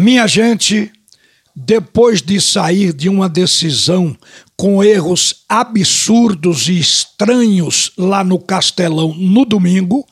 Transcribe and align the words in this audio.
Minha 0.00 0.26
gente, 0.26 0.90
depois 1.54 2.22
de 2.22 2.40
sair 2.40 2.90
de 2.90 3.06
uma 3.06 3.28
decisão 3.28 4.16
com 4.56 4.82
erros 4.82 5.44
absurdos 5.46 6.70
e 6.70 6.78
estranhos 6.78 7.92
lá 7.98 8.24
no 8.24 8.38
Castelão 8.38 9.14
no 9.14 9.44
domingo, 9.44 10.06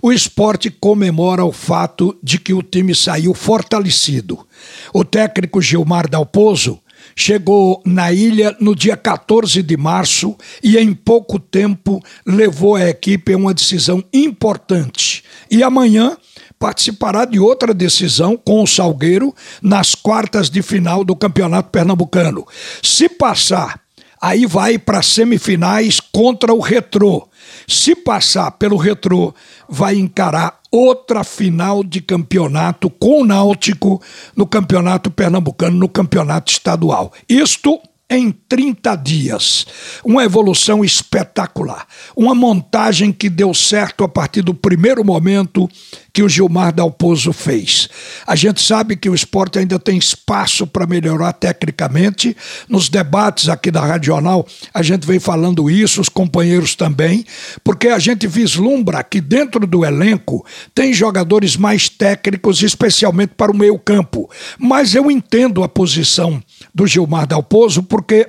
o 0.00 0.12
esporte 0.12 0.70
comemora 0.70 1.44
o 1.44 1.50
fato 1.50 2.16
de 2.22 2.38
que 2.38 2.54
o 2.54 2.62
time 2.62 2.94
saiu 2.94 3.34
fortalecido. 3.34 4.46
O 4.92 5.04
técnico 5.04 5.60
Gilmar 5.60 6.08
Dalpozo 6.08 6.78
chegou 7.16 7.82
na 7.84 8.12
ilha 8.12 8.56
no 8.60 8.72
dia 8.72 8.96
14 8.96 9.64
de 9.64 9.76
março 9.76 10.36
e 10.62 10.78
em 10.78 10.94
pouco 10.94 11.40
tempo 11.40 12.00
levou 12.24 12.76
a 12.76 12.88
equipe 12.88 13.32
a 13.32 13.36
uma 13.36 13.52
decisão 13.52 14.02
importante. 14.12 15.24
E 15.50 15.60
amanhã 15.60 16.16
participará 16.64 17.26
de 17.26 17.38
outra 17.38 17.74
decisão 17.74 18.38
com 18.38 18.62
o 18.62 18.66
Salgueiro 18.66 19.34
nas 19.60 19.94
quartas 19.94 20.48
de 20.48 20.62
final 20.62 21.04
do 21.04 21.14
Campeonato 21.14 21.68
Pernambucano. 21.68 22.46
Se 22.82 23.06
passar, 23.06 23.78
aí 24.18 24.46
vai 24.46 24.78
para 24.78 25.02
semifinais 25.02 26.00
contra 26.00 26.54
o 26.54 26.60
Retrô. 26.60 27.28
Se 27.68 27.94
passar 27.94 28.52
pelo 28.52 28.78
Retrô, 28.78 29.34
vai 29.68 29.96
encarar 29.96 30.58
outra 30.70 31.22
final 31.22 31.84
de 31.84 32.00
campeonato 32.00 32.88
com 32.88 33.20
o 33.20 33.26
Náutico 33.26 34.00
no 34.34 34.46
Campeonato 34.46 35.10
Pernambucano, 35.10 35.76
no 35.76 35.88
Campeonato 35.88 36.50
Estadual. 36.50 37.12
Isto 37.28 37.78
em 38.08 38.30
30 38.30 38.96
dias. 38.96 39.66
Uma 40.04 40.24
evolução 40.24 40.84
espetacular. 40.84 41.86
Uma 42.16 42.34
montagem 42.34 43.12
que 43.12 43.28
deu 43.28 43.52
certo 43.54 44.04
a 44.04 44.08
partir 44.08 44.42
do 44.42 44.54
primeiro 44.54 45.04
momento 45.04 45.68
que 46.14 46.22
o 46.22 46.28
Gilmar 46.28 46.72
Dalpozo 46.72 47.32
fez. 47.32 47.88
A 48.24 48.36
gente 48.36 48.62
sabe 48.62 48.94
que 48.94 49.10
o 49.10 49.14
esporte 49.16 49.58
ainda 49.58 49.80
tem 49.80 49.98
espaço 49.98 50.64
para 50.64 50.86
melhorar 50.86 51.32
tecnicamente. 51.32 52.36
Nos 52.68 52.88
debates 52.88 53.48
aqui 53.48 53.68
da 53.68 53.84
Radional, 53.84 54.46
a 54.72 54.80
gente 54.80 55.04
vem 55.04 55.18
falando 55.18 55.68
isso, 55.68 56.00
os 56.00 56.08
companheiros 56.08 56.76
também, 56.76 57.24
porque 57.64 57.88
a 57.88 57.98
gente 57.98 58.28
vislumbra 58.28 59.02
que 59.02 59.20
dentro 59.20 59.66
do 59.66 59.84
elenco 59.84 60.46
tem 60.72 60.94
jogadores 60.94 61.56
mais 61.56 61.88
técnicos, 61.88 62.62
especialmente 62.62 63.32
para 63.36 63.50
o 63.50 63.56
meio-campo. 63.56 64.30
Mas 64.56 64.94
eu 64.94 65.10
entendo 65.10 65.64
a 65.64 65.68
posição 65.68 66.40
do 66.72 66.86
Gilmar 66.86 67.26
Dalpozo, 67.26 67.82
porque 67.82 68.28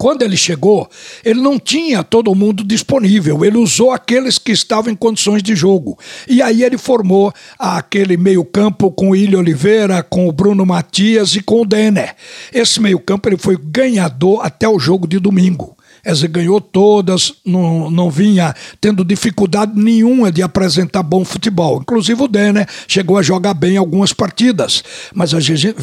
quando 0.00 0.22
ele 0.22 0.34
chegou, 0.34 0.88
ele 1.22 1.42
não 1.42 1.58
tinha 1.58 2.02
todo 2.02 2.34
mundo 2.34 2.64
disponível, 2.64 3.44
ele 3.44 3.58
usou 3.58 3.90
aqueles 3.90 4.38
que 4.38 4.50
estavam 4.50 4.90
em 4.90 4.96
condições 4.96 5.42
de 5.42 5.54
jogo. 5.54 5.98
E 6.26 6.40
aí 6.40 6.64
ele 6.64 6.78
formou 6.78 7.30
aquele 7.58 8.16
meio-campo 8.16 8.90
com 8.90 9.10
o 9.10 9.14
Ilho 9.14 9.38
Oliveira, 9.38 10.02
com 10.02 10.26
o 10.26 10.32
Bruno 10.32 10.64
Matias 10.64 11.34
e 11.34 11.42
com 11.42 11.60
o 11.60 11.66
Denner. 11.66 12.16
Esse 12.50 12.80
meio-campo 12.80 13.28
ele 13.28 13.36
foi 13.36 13.58
ganhador 13.62 14.40
até 14.42 14.66
o 14.66 14.78
jogo 14.78 15.06
de 15.06 15.18
domingo. 15.18 15.76
Essa 16.04 16.26
ganhou 16.26 16.60
todas, 16.60 17.32
não, 17.44 17.90
não 17.90 18.10
vinha 18.10 18.54
tendo 18.80 19.04
dificuldade 19.04 19.72
nenhuma 19.74 20.32
de 20.32 20.42
apresentar 20.42 21.02
bom 21.02 21.24
futebol. 21.24 21.80
Inclusive 21.80 22.22
o 22.22 22.28
Denner 22.28 22.68
chegou 22.88 23.18
a 23.18 23.22
jogar 23.22 23.54
bem 23.54 23.76
algumas 23.76 24.12
partidas, 24.12 24.82
mas 25.14 25.34
a 25.34 25.40
gente 25.40 25.74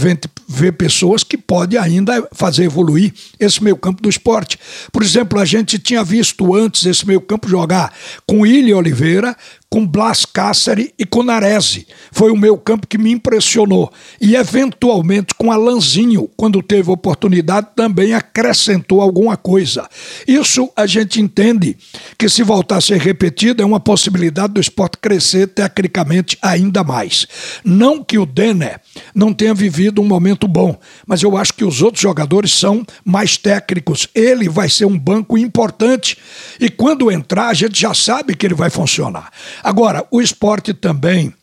vê 0.47 0.71
pessoas 0.71 1.23
que 1.23 1.37
podem 1.37 1.79
ainda 1.79 2.27
fazer 2.31 2.63
evoluir 2.63 3.13
esse 3.39 3.63
meio 3.63 3.77
campo 3.77 4.01
do 4.01 4.09
esporte. 4.09 4.59
Por 4.91 5.03
exemplo, 5.03 5.39
a 5.39 5.45
gente 5.45 5.79
tinha 5.79 6.03
visto 6.03 6.55
antes 6.55 6.85
esse 6.85 7.05
meio 7.05 7.21
campo 7.21 7.47
jogar 7.47 7.93
com 8.25 8.45
Ilha 8.45 8.77
Oliveira, 8.77 9.35
com 9.69 9.85
Blas 9.85 10.25
Cáceres 10.25 10.91
e 10.97 11.05
com 11.05 11.23
Narese. 11.23 11.87
Foi 12.11 12.31
o 12.31 12.37
meu 12.37 12.57
campo 12.57 12.87
que 12.87 12.97
me 12.97 13.11
impressionou. 13.11 13.91
E, 14.19 14.35
eventualmente, 14.35 15.35
com 15.35 15.51
Alanzinho, 15.51 16.29
quando 16.37 16.63
teve 16.63 16.89
oportunidade, 16.89 17.67
também 17.75 18.13
acrescentou 18.13 19.01
alguma 19.01 19.35
coisa. 19.35 19.87
Isso 20.27 20.69
a 20.75 20.85
gente 20.85 21.21
entende 21.21 21.77
que, 22.17 22.29
se 22.29 22.43
voltar 22.43 22.77
a 22.77 22.81
ser 22.81 22.99
repetido, 22.99 23.61
é 23.61 23.65
uma 23.65 23.79
possibilidade 23.79 24.53
do 24.53 24.61
esporte 24.61 24.97
crescer 24.99 25.47
tecnicamente 25.47 26.37
ainda 26.41 26.83
mais. 26.83 27.27
Não 27.63 28.03
que 28.03 28.17
o 28.17 28.25
Denner 28.25 28.79
não 29.13 29.33
tenha 29.33 29.53
vivido 29.53 30.01
um 30.01 30.05
momento 30.05 30.47
bom, 30.47 30.79
mas 31.05 31.21
eu 31.23 31.35
acho 31.35 31.53
que 31.53 31.65
os 31.65 31.81
outros 31.81 32.01
jogadores 32.01 32.53
são 32.53 32.85
mais 33.03 33.37
técnicos. 33.37 34.07
Ele 34.15 34.47
vai 34.47 34.69
ser 34.69 34.85
um 34.85 34.97
banco 34.97 35.37
importante. 35.37 36.17
E 36.59 36.69
quando 36.69 37.11
entrar, 37.11 37.49
a 37.49 37.53
gente 37.53 37.79
já 37.79 37.93
sabe 37.93 38.35
que 38.35 38.45
ele 38.45 38.55
vai 38.55 38.69
funcionar. 38.69 39.29
Agora, 39.63 40.05
o 40.11 40.21
esporte 40.21 40.73
também 40.73 41.33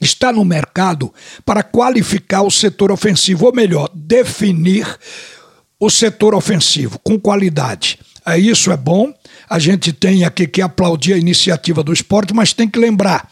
está 0.00 0.32
no 0.32 0.44
mercado 0.44 1.12
para 1.44 1.62
qualificar 1.62 2.42
o 2.42 2.50
setor 2.50 2.90
ofensivo, 2.90 3.46
ou 3.46 3.54
melhor, 3.54 3.88
definir 3.94 4.86
o 5.78 5.90
setor 5.90 6.34
ofensivo 6.34 6.98
com 7.00 7.18
qualidade. 7.18 7.98
É, 8.24 8.38
isso 8.38 8.70
é 8.70 8.76
bom. 8.76 9.12
A 9.48 9.58
gente 9.58 9.92
tem 9.92 10.24
aqui 10.24 10.46
que 10.46 10.62
aplaudir 10.62 11.14
a 11.14 11.18
iniciativa 11.18 11.82
do 11.82 11.92
esporte, 11.92 12.32
mas 12.32 12.52
tem 12.52 12.68
que 12.68 12.78
lembrar 12.78 13.28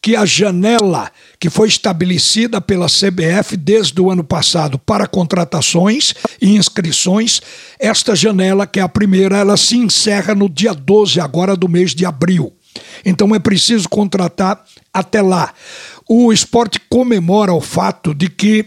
que 0.00 0.14
a 0.14 0.24
janela 0.24 1.10
que 1.40 1.50
foi 1.50 1.68
estabelecida 1.68 2.60
pela 2.60 2.86
CBF 2.86 3.56
desde 3.56 4.00
o 4.00 4.10
ano 4.10 4.22
passado 4.22 4.78
para 4.78 5.06
contratações 5.06 6.14
e 6.40 6.54
inscrições, 6.54 7.40
esta 7.78 8.14
janela, 8.14 8.66
que 8.66 8.78
é 8.78 8.82
a 8.82 8.88
primeira, 8.88 9.38
ela 9.38 9.56
se 9.56 9.76
encerra 9.76 10.34
no 10.34 10.48
dia 10.48 10.72
12 10.72 11.18
agora 11.20 11.56
do 11.56 11.68
mês 11.68 11.94
de 11.94 12.06
abril. 12.06 12.52
Então 13.04 13.34
é 13.34 13.38
preciso 13.38 13.88
contratar 13.88 14.64
até 14.92 15.22
lá. 15.22 15.52
O 16.08 16.32
esporte 16.32 16.80
comemora 16.88 17.52
o 17.52 17.60
fato 17.60 18.14
de 18.14 18.28
que 18.28 18.66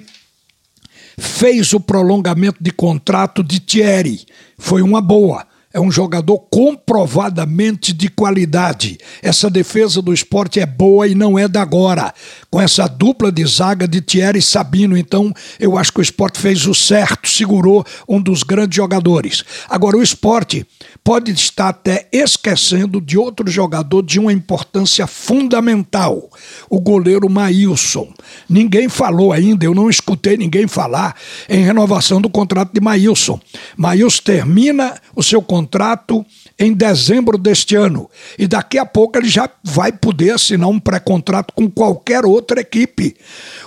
fez 1.18 1.74
o 1.74 1.80
prolongamento 1.80 2.58
de 2.62 2.72
contrato 2.72 3.44
de 3.44 3.60
Thierry. 3.60 4.26
Foi 4.58 4.82
uma 4.82 5.02
boa 5.02 5.46
é 5.72 5.80
um 5.80 5.92
jogador 5.92 6.40
comprovadamente 6.50 7.94
de 7.94 8.10
qualidade. 8.10 8.98
Essa 9.22 9.50
defesa 9.50 10.02
do 10.02 10.14
esporte 10.14 10.60
é 10.60 10.66
boa 10.66 11.08
e 11.08 11.14
não 11.14 11.38
é 11.38 11.48
da 11.48 11.62
agora. 11.62 12.14
Com 12.50 12.60
essa 12.60 12.88
dupla 12.88 13.32
de 13.32 13.46
zaga 13.46 13.88
de 13.88 14.02
Thierry 14.02 14.40
e 14.40 14.42
Sabino, 14.42 14.98
então 14.98 15.32
eu 15.60 15.78
acho 15.78 15.94
que 15.94 16.00
o 16.00 16.02
esporte 16.02 16.40
fez 16.40 16.66
o 16.66 16.74
certo, 16.74 17.30
segurou 17.30 17.86
um 18.08 18.20
dos 18.20 18.42
grandes 18.42 18.76
jogadores. 18.76 19.44
Agora, 19.70 19.98
o 19.98 20.02
esporte 20.02 20.66
pode 21.10 21.32
estar 21.32 21.70
até 21.70 22.08
esquecendo 22.14 23.02
de 23.02 23.18
outro 23.18 23.50
jogador 23.50 24.04
de 24.04 24.20
uma 24.20 24.32
importância 24.32 25.08
fundamental, 25.08 26.30
o 26.70 26.80
goleiro 26.80 27.28
Maílson. 27.28 28.14
Ninguém 28.48 28.88
falou 28.88 29.34
ainda, 29.34 29.66
eu 29.66 29.74
não 29.74 29.90
escutei 29.90 30.38
ninguém 30.38 30.68
falar 30.68 31.16
em 31.50 31.64
renovação 31.64 32.22
do 32.22 32.30
contrato 32.30 32.72
de 32.72 32.80
Maílson. 32.80 33.40
Maílson 33.76 34.22
termina 34.24 35.02
o 35.16 35.24
seu 35.24 35.42
contrato 35.42 36.24
em 36.60 36.74
dezembro 36.74 37.40
deste 37.40 37.76
ano. 37.76 38.08
E 38.38 38.46
daqui 38.46 38.78
a 38.78 38.86
pouco 38.86 39.18
ele 39.18 39.30
já 39.30 39.50
vai 39.64 39.94
poder 39.94 40.32
assinar 40.32 40.68
um 40.68 40.80
pré-contrato 40.80 41.54
com 41.56 41.72
qualquer 41.72 42.26
outra 42.26 42.60
equipe. 42.60 43.16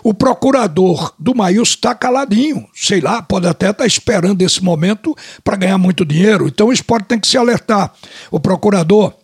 O 0.05 0.13
procurador 0.13 1.13
do 1.19 1.35
Maílson 1.35 1.75
está 1.75 1.95
caladinho, 1.95 2.69
sei 2.75 3.01
lá, 3.01 3.23
pode 3.23 3.49
até 3.49 3.71
estar 3.71 3.83
tá 3.83 3.87
esperando 3.87 4.43
esse 4.43 4.63
momento 4.63 5.17
para 5.43 5.57
ganhar 5.57 5.79
muito 5.79 6.05
dinheiro. 6.05 6.47
Então 6.47 6.69
o 6.69 6.73
esporte 6.73 7.07
tem 7.07 7.19
que 7.19 7.32
se 7.33 7.39
alertar. 7.39 7.93
O 8.31 8.41
procurador 8.41 9.22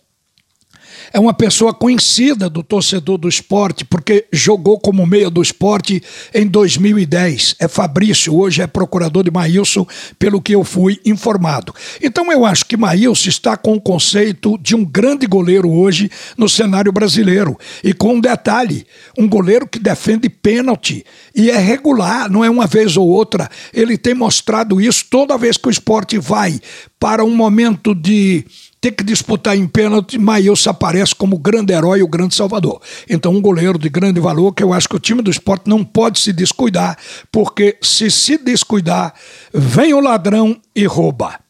é 1.12 1.19
uma 1.19 1.32
pessoa 1.32 1.72
conhecida 1.72 2.48
do 2.48 2.62
torcedor 2.62 3.19
do 3.19 3.28
esporte, 3.28 3.84
porque 3.84 4.26
jogou 4.32 4.78
como 4.78 5.06
meia 5.06 5.30
do 5.30 5.42
esporte 5.42 6.02
em 6.34 6.46
2010. 6.46 7.56
É 7.58 7.69
Fabrício, 7.69 8.34
hoje 8.34 8.62
é 8.62 8.66
procurador 8.66 9.24
de 9.24 9.30
Maílson, 9.30 9.86
pelo 10.19 10.41
que 10.41 10.54
eu 10.54 10.64
fui 10.64 11.00
informado. 11.04 11.74
Então 12.02 12.30
eu 12.32 12.44
acho 12.44 12.64
que 12.66 12.76
Maílson 12.76 13.28
está 13.28 13.56
com 13.56 13.74
o 13.74 13.80
conceito 13.80 14.58
de 14.58 14.74
um 14.74 14.84
grande 14.84 15.26
goleiro 15.26 15.70
hoje 15.70 16.10
no 16.36 16.48
cenário 16.48 16.92
brasileiro. 16.92 17.56
E 17.82 17.92
com 17.92 18.14
um 18.14 18.20
detalhe: 18.20 18.86
um 19.16 19.28
goleiro 19.28 19.66
que 19.66 19.78
defende 19.78 20.28
pênalti 20.28 21.04
e 21.34 21.50
é 21.50 21.58
regular, 21.58 22.30
não 22.30 22.44
é 22.44 22.50
uma 22.50 22.66
vez 22.66 22.96
ou 22.96 23.08
outra. 23.08 23.49
Ele 23.72 23.96
tem 23.96 24.14
mostrado 24.14 24.81
isso 24.81 25.06
toda 25.11 25.38
vez 25.38 25.56
que 25.56 25.69
o 25.69 25.70
esporte 25.70 26.19
vai 26.19 26.61
para 26.99 27.25
um 27.25 27.34
momento 27.34 27.94
de 27.94 28.44
ter 28.80 28.92
que 28.92 29.02
disputar 29.02 29.56
em 29.56 29.66
pênalti, 29.66 30.19
Maílson 30.19 30.70
aparece 30.70 31.14
como 31.14 31.36
o 31.36 31.38
grande 31.38 31.72
herói, 31.72 32.02
o 32.02 32.08
grande 32.08 32.34
salvador. 32.34 32.80
Então, 33.08 33.34
um 33.34 33.40
goleiro 33.40 33.78
de 33.78 33.88
grande 33.88 34.20
valor 34.20 34.52
que 34.52 34.62
eu 34.62 34.72
acho 34.72 34.88
que 34.88 34.96
o 34.96 35.00
time 35.00 35.20
do 35.20 35.30
esporte 35.30 35.69
não 35.69 35.84
pode 35.84 36.20
se 36.20 36.32
descuidar, 36.32 36.96
porque 37.32 37.76
se 37.82 38.10
se 38.10 38.38
descuidar, 38.38 39.14
vem 39.52 39.92
o 39.94 40.00
ladrão 40.00 40.60
e 40.75 40.86
rouba. 40.86 41.40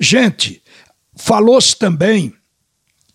Gente, 0.00 0.62
falou-se 1.14 1.76
também 1.76 2.32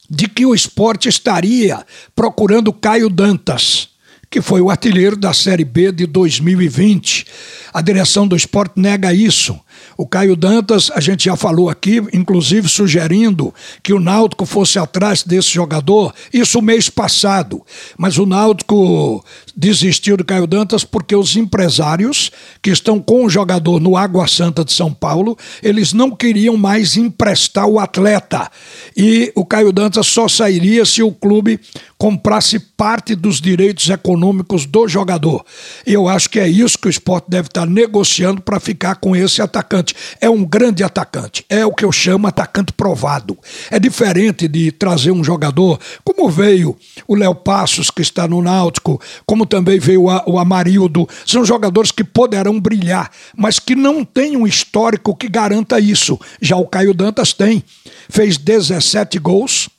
de 0.10 0.28
que 0.28 0.46
o 0.46 0.56
esporte 0.56 1.10
estaria 1.10 1.86
procurando 2.16 2.72
Caio 2.72 3.10
Dantas 3.10 3.90
que 4.30 4.42
foi 4.42 4.62
o 4.62 4.70
artilheiro 4.70 5.16
da 5.16 5.34
Série 5.34 5.64
B 5.64 5.92
de 5.92 6.06
2020. 6.06 7.26
A 7.74 7.82
direção 7.82 8.28
do 8.28 8.36
esporte 8.36 8.74
nega 8.80 9.14
isso. 9.14 9.60
O 9.98 10.08
Caio 10.08 10.36
Dantas, 10.36 10.92
a 10.94 11.00
gente 11.00 11.26
já 11.26 11.36
falou 11.36 11.70
aqui, 11.70 12.02
inclusive 12.14 12.70
sugerindo 12.70 13.54
que 13.82 13.94
o 13.94 14.00
Náutico 14.00 14.46
fosse 14.46 14.78
atrás 14.78 15.24
desse 15.24 15.50
jogador, 15.50 16.14
isso 16.32 16.62
mês 16.62 16.90
passado. 16.90 17.62
Mas 17.98 18.18
o 18.18 18.26
Náutico 18.26 19.24
desistiu 19.56 20.16
do 20.16 20.24
Caio 20.24 20.46
Dantas 20.46 20.84
porque 20.84 21.16
os 21.16 21.36
empresários 21.36 22.32
que 22.62 22.70
estão 22.70 23.00
com 23.00 23.26
o 23.26 23.30
jogador 23.30 23.80
no 23.80 23.98
Água 23.98 24.28
Santa 24.28 24.64
de 24.64 24.72
São 24.72 24.94
Paulo, 24.94 25.38
eles 25.64 25.94
não 25.94 26.12
queriam 26.12 26.56
mais 26.56 26.96
emprestar 26.96 27.66
o 27.68 27.80
atleta. 27.80 28.52
E 28.96 29.32
o 29.36 29.46
Caio 29.46 29.72
Dantas 29.72 30.08
só 30.08 30.28
sairia 30.28 30.86
se 30.86 31.02
o 31.02 31.12
clube 31.12 31.60
comprasse 31.98 32.60
parte 32.60 33.16
dos 33.16 33.42
direitos 33.42 33.90
econômicos 33.90 34.66
do 34.66 34.88
jogador. 34.88 35.44
Eu 35.86 36.08
acho 36.08 36.30
que 36.30 36.40
é 36.40 36.48
isso 36.48 36.78
que 36.78 36.88
o 36.88 36.90
esporte 36.90 37.26
deve 37.30 37.48
estar 37.48 37.66
negociando 37.66 38.42
para 38.42 38.60
ficar 38.60 38.96
com 38.96 39.16
esse 39.16 39.42
atacante. 39.42 39.67
É 40.22 40.30
um 40.30 40.44
grande 40.44 40.84
atacante, 40.84 41.46
é 41.50 41.66
o 41.66 41.74
que 41.74 41.86
eu 41.86 41.92
chamo 41.92 42.28
atacante 42.28 42.74
provado. 42.74 43.38
É 43.70 43.80
diferente 43.80 44.48
de 44.48 44.72
trazer 44.72 45.12
um 45.12 45.24
jogador, 45.24 45.80
como 46.04 46.30
veio 46.30 46.76
o 47.08 47.16
Léo 47.16 47.36
Passos, 47.36 47.90
que 47.90 48.02
está 48.02 48.28
no 48.28 48.42
Náutico, 48.42 49.02
como 49.26 49.46
também 49.46 49.80
veio 49.80 50.04
o 50.26 50.40
Amarildo. 50.40 51.08
São 51.26 51.46
jogadores 51.46 51.92
que 51.92 52.04
poderão 52.04 52.60
brilhar, 52.60 53.12
mas 53.36 53.60
que 53.60 53.76
não 53.76 54.04
têm 54.04 54.38
um 54.38 54.48
histórico 54.48 55.16
que 55.16 55.28
garanta 55.28 55.80
isso. 55.80 56.20
Já 56.42 56.58
o 56.58 56.68
Caio 56.68 56.94
Dantas 56.94 57.34
tem. 57.34 57.64
Fez 58.10 58.38
17 58.38 59.20
gols 59.20 59.70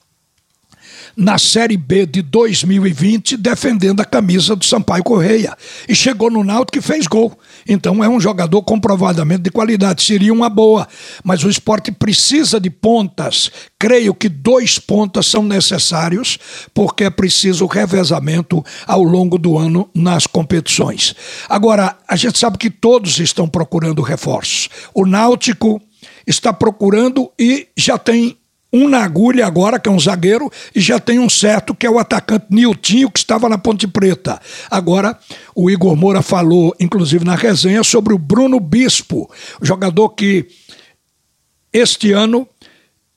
na 1.19 1.37
Série 1.37 1.77
B 1.77 2.07
de 2.07 2.23
2020 2.23 3.37
defendendo 3.37 3.99
a 3.99 4.05
camisa 4.05 4.55
do 4.55 4.65
Sampaio 4.65 5.03
Correia. 5.03 5.57
E 5.89 5.95
chegou 5.95 6.31
no 6.31 6.45
Náutico 6.45 6.79
e 6.79 6.81
fez 6.81 7.09
gol. 7.09 7.37
Então 7.69 8.05
é 8.05 8.09
um 8.09 8.21
jogador 8.21 8.63
comprovadamente 8.63 9.43
de 9.43 9.51
qualidade. 9.51 10.05
Seria 10.05 10.33
uma 10.33 10.49
boa. 10.49 10.87
Mas 11.25 11.43
o 11.43 11.51
esporte 11.51 11.91
precisa 11.91 12.61
de 12.61 12.71
pontas. 12.71 13.51
Creio 13.77 14.15
que 14.15 14.29
dois 14.29 14.79
pontas 14.79 15.27
são 15.27 15.43
necessários, 15.43 16.39
porque 16.73 17.03
é 17.03 17.11
preciso 17.11 17.67
revezamento 17.67 18.65
ao 18.87 19.03
longo 19.03 19.39
do 19.39 19.59
ano 19.59 19.91
nas 19.93 20.25
competições. 20.25 21.17
Agora, 21.49 21.97
a 22.07 22.15
gente 22.15 22.39
sabe 22.39 22.59
que 22.59 22.71
todos 22.71 23.19
estão 23.19 23.49
procurando 23.49 24.03
reforços. 24.03 24.69
O 24.95 25.05
Náutico 25.05 25.83
está 26.25 26.53
procurando 26.53 27.29
e 27.37 27.67
já 27.77 27.99
tem 27.99 28.38
um 28.73 28.89
na 28.89 29.03
agulha 29.03 29.47
agora, 29.47 29.79
que 29.79 29.89
é 29.89 29.93
um 29.93 29.99
zagueiro, 29.99 30.51
e 30.75 30.81
já 30.81 30.99
tem 31.01 31.19
um 31.19 31.29
certo 31.29 31.75
que 31.75 31.87
é 31.87 31.91
o 31.91 31.99
atacante 31.99 32.47
Niltinho, 32.51 33.11
que 33.11 33.19
estava 33.19 33.49
na 33.49 33.57
Ponte 33.57 33.87
Preta. 33.87 34.41
Agora, 34.71 35.19
o 35.55 35.71
Igor 35.71 35.97
Moura 35.97 36.23
falou, 36.23 36.75
inclusive 36.79 37.25
na 37.25 37.35
resenha, 37.35 37.83
sobre 37.83 38.13
o 38.13 38.19
Bruno 38.19 38.61
Bispo, 38.61 39.31
jogador 39.63 40.11
que 40.11 40.47
este 41.73 42.13
ano 42.13 42.47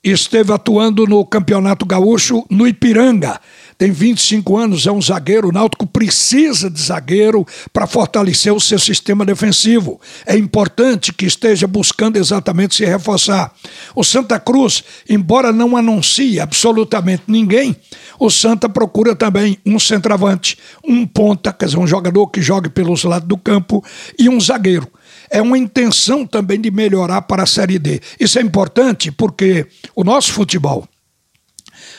esteve 0.02 0.52
atuando 0.52 1.06
no 1.06 1.24
Campeonato 1.24 1.86
Gaúcho 1.86 2.44
no 2.50 2.66
Ipiranga 2.66 3.40
tem 3.82 3.90
25 3.90 4.56
anos, 4.56 4.86
é 4.86 4.92
um 4.92 5.02
zagueiro. 5.02 5.48
O 5.48 5.52
Náutico 5.52 5.84
precisa 5.84 6.70
de 6.70 6.80
zagueiro 6.80 7.44
para 7.72 7.84
fortalecer 7.84 8.54
o 8.54 8.60
seu 8.60 8.78
sistema 8.78 9.24
defensivo. 9.24 10.00
É 10.24 10.36
importante 10.36 11.12
que 11.12 11.26
esteja 11.26 11.66
buscando 11.66 12.16
exatamente 12.16 12.76
se 12.76 12.84
reforçar. 12.84 13.52
O 13.92 14.04
Santa 14.04 14.38
Cruz, 14.38 14.84
embora 15.08 15.52
não 15.52 15.76
anuncie 15.76 16.38
absolutamente 16.38 17.24
ninguém, 17.26 17.74
o 18.20 18.30
Santa 18.30 18.68
procura 18.68 19.16
também 19.16 19.58
um 19.66 19.80
centroavante, 19.80 20.56
um 20.84 21.04
ponta, 21.04 21.52
quer 21.52 21.64
dizer, 21.64 21.78
um 21.78 21.86
jogador 21.86 22.28
que 22.28 22.40
jogue 22.40 22.68
pelos 22.68 23.02
lados 23.02 23.26
do 23.26 23.36
campo 23.36 23.84
e 24.16 24.28
um 24.28 24.40
zagueiro 24.40 24.88
é 25.28 25.42
uma 25.42 25.58
intenção 25.58 26.24
também 26.24 26.60
de 26.60 26.70
melhorar 26.70 27.22
para 27.22 27.42
a 27.42 27.46
Série 27.46 27.80
D. 27.80 28.00
Isso 28.20 28.38
é 28.38 28.42
importante 28.42 29.10
porque 29.10 29.66
o 29.96 30.04
nosso 30.04 30.32
futebol 30.32 30.86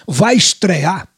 vai 0.07 0.35
estrear 0.35 1.09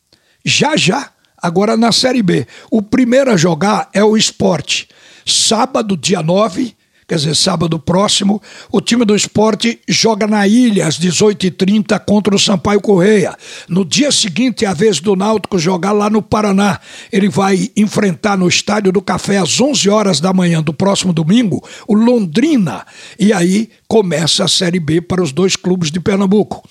já 0.46 0.78
já, 0.78 1.10
agora 1.42 1.76
na 1.76 1.92
Série 1.92 2.22
B. 2.22 2.46
O 2.70 2.82
primeiro 2.82 3.32
a 3.32 3.38
jogar 3.38 3.90
é 3.92 4.04
o 4.04 4.16
esporte. 4.16 4.88
Sábado, 5.26 5.98
dia 5.98 6.22
9, 6.22 6.76
quer 7.08 7.16
dizer, 7.16 7.36
sábado 7.36 7.80
próximo, 7.80 8.40
o 8.72 8.80
time 8.80 9.04
do 9.04 9.16
esporte 9.16 9.80
joga 9.88 10.28
na 10.28 10.48
ilha 10.48 10.86
às 10.86 11.00
18h30 11.00 12.00
contra 12.06 12.36
o 12.36 12.40
Sampaio 12.40 12.80
Correia. 12.80 13.36
No 13.68 13.84
dia 13.84 14.12
seguinte, 14.12 14.66
é 14.66 14.68
a 14.68 14.74
vez 14.74 15.00
do 15.00 15.16
Náutico 15.16 15.58
jogar 15.58 15.94
lá 15.94 16.12
no 16.12 16.22
Paraná. 16.22 16.80
Ele 17.12 17.28
vai 17.28 17.72
enfrentar 17.76 18.38
no 18.38 18.48
Estádio 18.48 18.92
do 18.92 19.02
Café 19.02 19.38
às 19.38 19.60
11 19.60 19.90
horas 19.90 20.20
da 20.20 20.32
manhã 20.32 20.62
do 20.62 20.74
próximo 20.74 21.12
domingo 21.12 21.68
o 21.88 21.96
Londrina. 21.96 22.86
E 23.20 23.34
aí 23.34 23.70
começa 23.88 24.44
a 24.44 24.48
Série 24.48 24.80
B 24.80 25.02
para 25.02 25.24
os 25.24 25.32
dois 25.32 25.56
clubes 25.56 25.90
de 25.90 26.00
Pernambuco. 26.00 26.64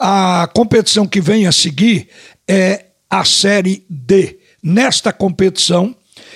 A 0.00 0.48
competição 0.54 1.06
que 1.06 1.20
vem 1.20 1.46
a 1.46 1.52
seguir 1.52 2.08
é 2.48 2.87
a 3.10 3.24
Série 3.24 3.84
D. 3.88 4.38
Nesta 4.62 5.12
competição 5.12 5.94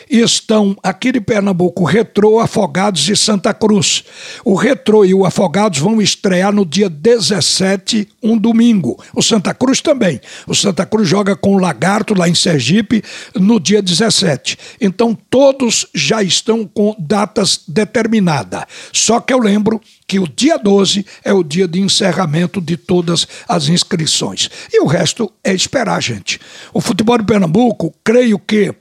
estão 0.08 0.76
aqui 0.82 1.12
de 1.12 1.20
Pernambuco, 1.20 1.84
Retrô, 1.84 2.38
Afogados 2.38 3.08
e 3.08 3.16
Santa 3.16 3.52
Cruz. 3.54 4.04
O 4.44 4.54
Retrô 4.54 5.04
e 5.04 5.14
o 5.14 5.24
Afogados 5.24 5.78
vão 5.78 6.00
estrear 6.00 6.52
no 6.52 6.64
dia 6.64 6.88
17, 6.88 8.08
um 8.22 8.36
domingo. 8.36 9.02
O 9.14 9.22
Santa 9.22 9.54
Cruz 9.54 9.80
também. 9.80 10.20
O 10.46 10.54
Santa 10.54 10.84
Cruz 10.86 11.08
joga 11.08 11.36
com 11.36 11.54
o 11.54 11.58
Lagarto 11.58 12.14
lá 12.14 12.28
em 12.28 12.34
Sergipe 12.34 13.02
no 13.34 13.58
dia 13.58 13.82
17. 13.82 14.58
Então 14.80 15.16
todos 15.30 15.86
já 15.94 16.22
estão 16.22 16.66
com 16.66 16.94
datas 16.98 17.62
determinadas. 17.66 18.64
Só 18.92 19.20
que 19.20 19.32
eu 19.32 19.38
lembro 19.38 19.80
que 20.06 20.18
o 20.18 20.28
dia 20.28 20.58
12 20.58 21.06
é 21.24 21.32
o 21.32 21.42
dia 21.42 21.66
de 21.66 21.80
encerramento 21.80 22.60
de 22.60 22.76
todas 22.76 23.26
as 23.48 23.68
inscrições. 23.68 24.50
E 24.70 24.80
o 24.80 24.86
resto 24.86 25.32
é 25.42 25.54
esperar, 25.54 26.02
gente. 26.02 26.38
O 26.72 26.80
futebol 26.80 27.16
de 27.16 27.24
Pernambuco, 27.24 27.94
creio 28.04 28.38
que 28.38 28.74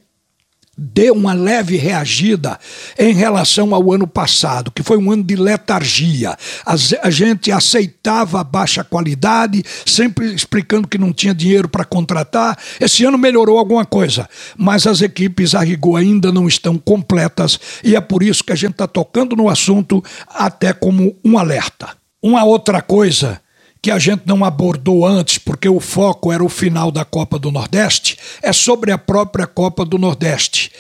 deu 0.82 1.14
uma 1.14 1.34
leve 1.34 1.78
reagida 1.78 2.60
em 2.98 3.14
relação 3.14 3.76
ao 3.76 3.94
ano 3.94 4.08
passado, 4.08 4.72
que 4.72 4.82
foi 4.82 4.98
um 4.98 5.12
ano 5.12 5.24
de 5.24 5.36
letargia. 5.36 6.36
A, 6.66 7.10
gente 7.12 7.52
aceitava 7.52 8.42
a 8.42 8.44
baixa 8.44 8.84
qualidade, 8.84 9.64
sempre 9.86 10.34
explicando 10.34 10.88
que 10.88 10.98
não 10.98 11.14
tinha 11.14 11.36
dinheiro 11.36 11.70
para 11.70 11.86
contratar. 11.86 12.58
Esse 12.80 13.06
ano 13.06 13.18
melhorou 13.18 13.60
alguma 13.60 13.86
coisa, 13.86 14.28
mas 14.58 14.88
as 14.88 15.02
equipes, 15.02 15.54
a 15.54 15.62
rigor, 15.62 15.98
ainda 15.98 16.32
não 16.32 16.48
estão 16.48 16.78
completas 16.78 17.60
e 17.84 17.96
é 17.96 18.02
por 18.02 18.24
isso 18.24 18.44
que 18.44 18.52
a 18.52 18.56
gente 18.56 18.72
está 18.72 18.88
tocando 18.88 19.36
no 19.36 19.50
assunto 19.50 20.04
até 20.28 20.74
como 20.74 21.16
um 21.24 21.38
alerta. 21.38 21.90
Uma 22.24 22.44
outra 22.44 22.82
coisa 22.82 23.40
que 23.82 23.90
a 23.90 23.98
gente 23.98 24.24
não 24.26 24.46
abordou 24.46 25.06
antes, 25.06 25.38
porque 25.38 25.68
o 25.68 25.80
foco 25.80 26.32
era 26.32 26.44
o 26.44 26.50
final 26.50 26.92
da 26.92 27.04
Copa 27.04 27.40
do 27.40 27.52
Nordeste, 27.52 28.18
é 28.42 28.54
sobre 28.54 28.92
a 28.92 28.98
própria 28.98 29.48
Copa 29.48 29.84
do 29.84 29.98
Nordeste, 29.98 30.72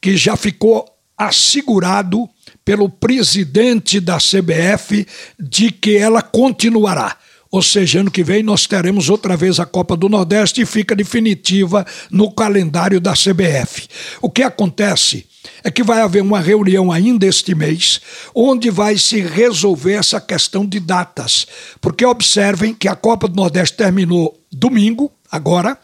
que 0.00 0.16
já 0.16 0.36
ficou 0.36 0.84
assegurado 1.16 2.28
pelo 2.64 2.88
presidente 2.88 3.98
da 3.98 4.18
CBF 4.18 5.06
de 5.38 5.70
que 5.70 5.96
ela 5.96 6.22
continuará. 6.22 7.16
Ou 7.50 7.62
seja, 7.62 8.00
ano 8.00 8.10
que 8.10 8.22
vem 8.22 8.42
nós 8.42 8.66
teremos 8.66 9.08
outra 9.08 9.36
vez 9.36 9.58
a 9.58 9.66
Copa 9.66 9.96
do 9.96 10.08
Nordeste 10.08 10.60
e 10.60 10.66
fica 10.66 10.94
definitiva 10.94 11.84
no 12.10 12.30
calendário 12.30 13.00
da 13.00 13.12
CBF. 13.12 13.88
O 14.22 14.30
que 14.30 14.42
acontece 14.42 15.26
é 15.62 15.70
que 15.70 15.82
vai 15.82 16.00
haver 16.00 16.22
uma 16.22 16.40
reunião 16.40 16.90
ainda 16.90 17.26
este 17.26 17.54
mês, 17.54 18.00
onde 18.34 18.70
vai 18.70 18.96
se 18.96 19.20
resolver 19.20 19.94
essa 19.94 20.20
questão 20.20 20.64
de 20.64 20.80
datas. 20.80 21.46
Porque 21.80 22.04
observem 22.04 22.74
que 22.74 22.88
a 22.88 22.96
Copa 22.96 23.28
do 23.28 23.36
Nordeste 23.36 23.76
terminou 23.76 24.38
domingo, 24.52 25.12
agora, 25.30 25.78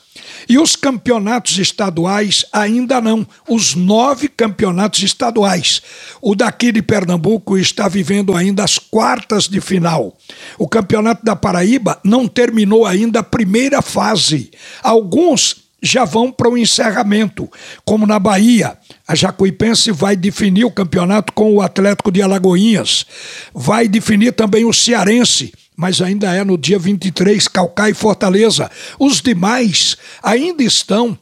e 0.48 0.58
os 0.58 0.74
campeonatos 0.74 1.58
estaduais 1.58 2.44
ainda 2.52 3.00
não. 3.00 3.26
Os 3.48 3.74
nove 3.74 4.28
campeonatos 4.28 5.02
estaduais. 5.02 5.80
O 6.20 6.34
daqui 6.34 6.72
de 6.72 6.82
Pernambuco 6.82 7.56
está 7.56 7.88
vivendo 7.88 8.34
ainda 8.34 8.64
as 8.64 8.78
quartas 8.78 9.48
de 9.48 9.60
final. 9.60 10.16
O 10.58 10.68
campeonato 10.68 11.24
da 11.24 11.36
Paraíba 11.36 11.98
não 12.04 12.26
terminou 12.26 12.84
ainda 12.84 13.20
a 13.20 13.24
primeira 13.24 13.80
fase. 13.80 14.50
Alguns 14.82 15.65
já 15.82 16.04
vão 16.04 16.32
para 16.32 16.48
o 16.48 16.56
encerramento, 16.56 17.50
como 17.84 18.06
na 18.06 18.18
Bahia. 18.18 18.76
A 19.06 19.14
Jacuipense 19.14 19.90
vai 19.92 20.16
definir 20.16 20.64
o 20.64 20.70
campeonato 20.70 21.32
com 21.32 21.54
o 21.54 21.60
Atlético 21.60 22.10
de 22.10 22.22
Alagoinhas. 22.22 23.06
Vai 23.54 23.86
definir 23.86 24.32
também 24.32 24.64
o 24.64 24.72
Cearense, 24.72 25.52
mas 25.76 26.00
ainda 26.00 26.34
é 26.34 26.42
no 26.42 26.56
dia 26.56 26.78
23, 26.78 27.46
Calcaia 27.48 27.90
e 27.90 27.94
Fortaleza. 27.94 28.70
Os 28.98 29.20
demais 29.20 29.96
ainda 30.22 30.62
estão 30.62 31.18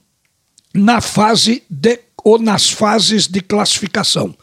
na 0.73 1.01
fase 1.01 1.63
de 1.69 2.04
ou 2.25 2.39
nas 2.39 2.71
fases 2.71 3.29
de 3.29 3.41
classificação. 3.43 4.35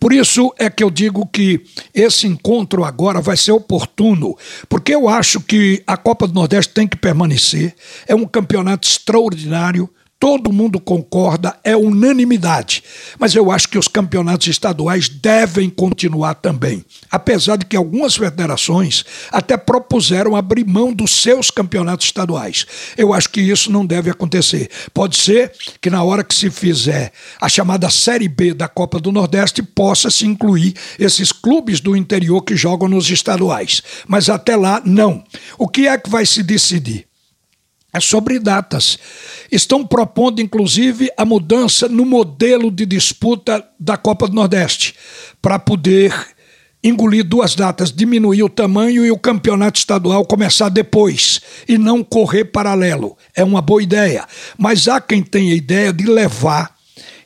Por 0.00 0.12
isso 0.12 0.52
é 0.58 0.70
que 0.70 0.82
eu 0.82 0.90
digo 0.90 1.26
que 1.26 1.60
esse 1.94 2.26
encontro 2.26 2.82
agora 2.82 3.20
vai 3.20 3.36
ser 3.36 3.52
oportuno, 3.52 4.36
porque 4.68 4.94
eu 4.94 5.06
acho 5.08 5.40
que 5.40 5.82
a 5.86 5.96
Copa 5.98 6.26
do 6.26 6.32
Nordeste 6.32 6.72
tem 6.72 6.88
que 6.88 6.96
permanecer. 6.96 7.74
É 8.08 8.14
um 8.14 8.24
campeonato 8.24 8.88
extraordinário 8.88 9.88
todo 10.18 10.52
mundo 10.52 10.80
concorda, 10.80 11.56
é 11.62 11.76
unanimidade. 11.76 12.82
Mas 13.18 13.34
eu 13.34 13.50
acho 13.50 13.68
que 13.68 13.78
os 13.78 13.88
campeonatos 13.88 14.46
estaduais 14.46 15.08
devem 15.08 15.68
continuar 15.68 16.34
também. 16.34 16.84
Apesar 17.10 17.56
de 17.56 17.66
que 17.66 17.76
algumas 17.76 18.16
federações 18.16 19.04
até 19.30 19.56
propuseram 19.56 20.34
abrir 20.34 20.64
mão 20.64 20.92
dos 20.92 21.22
seus 21.22 21.50
campeonatos 21.50 22.06
estaduais. 22.06 22.66
Eu 22.96 23.12
acho 23.12 23.28
que 23.28 23.40
isso 23.40 23.70
não 23.70 23.84
deve 23.84 24.10
acontecer. 24.10 24.70
Pode 24.92 25.16
ser 25.16 25.52
que 25.80 25.90
na 25.90 26.02
hora 26.02 26.24
que 26.24 26.34
se 26.34 26.50
fizer 26.50 27.12
a 27.40 27.48
chamada 27.48 27.90
Série 27.90 28.28
B 28.28 28.54
da 28.54 28.68
Copa 28.68 28.98
do 28.98 29.12
Nordeste, 29.12 29.62
possa 29.62 30.10
se 30.10 30.26
incluir 30.26 30.74
esses 30.98 31.32
clubes 31.32 31.80
do 31.80 31.96
interior 31.96 32.42
que 32.42 32.56
jogam 32.56 32.88
nos 32.88 33.10
estaduais. 33.10 33.82
Mas 34.06 34.28
até 34.28 34.56
lá, 34.56 34.82
não. 34.84 35.22
O 35.58 35.68
que 35.68 35.86
é 35.86 35.98
que 35.98 36.10
vai 36.10 36.24
se 36.24 36.42
decidir? 36.42 37.05
É 37.96 38.00
sobre 38.00 38.38
datas. 38.38 38.98
Estão 39.50 39.86
propondo, 39.86 40.40
inclusive, 40.40 41.10
a 41.16 41.24
mudança 41.24 41.88
no 41.88 42.04
modelo 42.04 42.70
de 42.70 42.84
disputa 42.84 43.66
da 43.78 43.96
Copa 43.96 44.28
do 44.28 44.34
Nordeste, 44.34 44.94
para 45.40 45.58
poder 45.58 46.14
engolir 46.82 47.24
duas 47.24 47.54
datas, 47.54 47.90
diminuir 47.90 48.42
o 48.42 48.48
tamanho 48.48 49.04
e 49.04 49.10
o 49.10 49.18
campeonato 49.18 49.78
estadual 49.78 50.24
começar 50.24 50.68
depois 50.68 51.40
e 51.66 51.76
não 51.76 52.04
correr 52.04 52.44
paralelo. 52.44 53.16
É 53.34 53.42
uma 53.42 53.60
boa 53.60 53.82
ideia. 53.82 54.24
Mas 54.56 54.86
há 54.86 55.00
quem 55.00 55.22
tenha 55.22 55.52
a 55.52 55.56
ideia 55.56 55.92
de 55.92 56.04
levar 56.04 56.76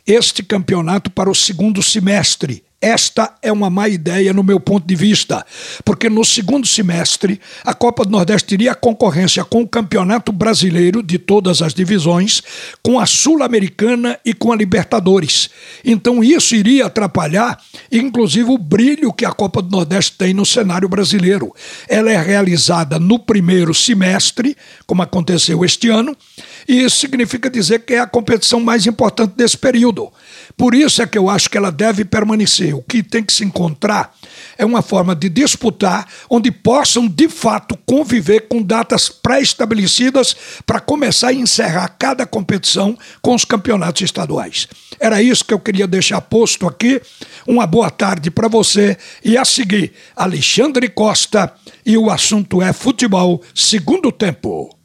este 0.06 0.42
campeonato 0.42 1.10
para 1.10 1.30
o 1.30 1.34
segundo 1.34 1.82
semestre 1.82 2.64
esta 2.80 3.34
é 3.42 3.52
uma 3.52 3.68
má 3.68 3.88
ideia 3.88 4.32
no 4.32 4.42
meu 4.42 4.58
ponto 4.58 4.86
de 4.86 4.94
vista, 4.94 5.44
porque 5.84 6.08
no 6.08 6.24
segundo 6.24 6.66
semestre 6.66 7.38
a 7.62 7.74
Copa 7.74 8.06
do 8.06 8.10
Nordeste 8.10 8.48
teria 8.48 8.74
concorrência 8.74 9.44
com 9.44 9.60
o 9.60 9.68
Campeonato 9.68 10.32
Brasileiro 10.32 11.02
de 11.02 11.18
todas 11.18 11.60
as 11.60 11.74
divisões, 11.74 12.42
com 12.82 12.98
a 12.98 13.04
Sul-Americana 13.04 14.18
e 14.24 14.32
com 14.32 14.50
a 14.50 14.56
Libertadores. 14.56 15.50
Então 15.84 16.24
isso 16.24 16.54
iria 16.54 16.86
atrapalhar, 16.86 17.60
inclusive, 17.92 18.50
o 18.50 18.56
brilho 18.56 19.12
que 19.12 19.26
a 19.26 19.32
Copa 19.32 19.60
do 19.60 19.70
Nordeste 19.70 20.12
tem 20.16 20.32
no 20.32 20.46
cenário 20.46 20.88
brasileiro. 20.88 21.54
Ela 21.86 22.10
é 22.10 22.20
realizada 22.20 22.98
no 22.98 23.18
primeiro 23.18 23.74
semestre, 23.74 24.56
como 24.86 25.02
aconteceu 25.02 25.62
este 25.66 25.90
ano, 25.90 26.16
e 26.66 26.82
isso 26.82 26.96
significa 26.96 27.50
dizer 27.50 27.80
que 27.80 27.94
é 27.94 27.98
a 27.98 28.06
competição 28.06 28.60
mais 28.60 28.86
importante 28.86 29.34
desse 29.36 29.58
período. 29.58 30.10
Por 30.56 30.74
isso 30.74 31.02
é 31.02 31.06
que 31.06 31.18
eu 31.18 31.28
acho 31.28 31.50
que 31.50 31.58
ela 31.58 31.70
deve 31.70 32.04
permanecer. 32.04 32.69
O 32.72 32.82
que 32.82 33.02
tem 33.02 33.22
que 33.22 33.32
se 33.32 33.44
encontrar 33.44 34.14
é 34.56 34.64
uma 34.64 34.82
forma 34.82 35.14
de 35.14 35.28
disputar 35.28 36.08
onde 36.28 36.50
possam 36.50 37.08
de 37.08 37.28
fato 37.28 37.78
conviver 37.86 38.48
com 38.48 38.62
datas 38.62 39.08
pré-estabelecidas 39.08 40.36
para 40.64 40.80
começar 40.80 41.32
e 41.32 41.40
encerrar 41.40 41.88
cada 41.98 42.26
competição 42.26 42.96
com 43.20 43.34
os 43.34 43.44
campeonatos 43.44 44.02
estaduais. 44.02 44.68
Era 44.98 45.22
isso 45.22 45.44
que 45.44 45.54
eu 45.54 45.60
queria 45.60 45.86
deixar 45.86 46.20
posto 46.20 46.66
aqui. 46.66 47.00
Uma 47.46 47.66
boa 47.66 47.90
tarde 47.90 48.30
para 48.30 48.48
você 48.48 48.96
e 49.24 49.36
a 49.36 49.44
seguir 49.44 49.92
Alexandre 50.14 50.88
Costa 50.88 51.52
e 51.84 51.96
o 51.96 52.10
assunto 52.10 52.62
é 52.62 52.72
futebol 52.72 53.42
segundo 53.54 54.12
tempo. 54.12 54.79